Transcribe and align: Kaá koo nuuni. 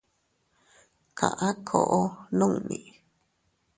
Kaá 1.17 1.51
koo 1.67 2.01
nuuni. 2.37 2.79